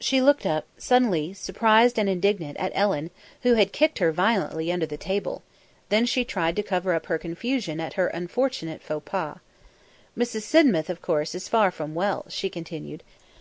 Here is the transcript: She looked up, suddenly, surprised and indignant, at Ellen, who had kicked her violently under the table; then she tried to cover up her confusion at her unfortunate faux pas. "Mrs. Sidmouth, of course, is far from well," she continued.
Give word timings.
She 0.00 0.20
looked 0.20 0.46
up, 0.46 0.66
suddenly, 0.78 1.32
surprised 1.32 1.96
and 1.96 2.08
indignant, 2.08 2.56
at 2.56 2.72
Ellen, 2.74 3.10
who 3.42 3.54
had 3.54 3.72
kicked 3.72 4.00
her 4.00 4.10
violently 4.10 4.72
under 4.72 4.84
the 4.84 4.96
table; 4.96 5.44
then 5.90 6.06
she 6.06 6.24
tried 6.24 6.56
to 6.56 6.64
cover 6.64 6.92
up 6.92 7.06
her 7.06 7.18
confusion 7.18 7.78
at 7.78 7.92
her 7.92 8.08
unfortunate 8.08 8.82
faux 8.82 9.08
pas. 9.08 9.38
"Mrs. 10.18 10.42
Sidmouth, 10.42 10.90
of 10.90 11.00
course, 11.02 11.36
is 11.36 11.46
far 11.46 11.70
from 11.70 11.94
well," 11.94 12.26
she 12.28 12.50
continued. 12.50 13.04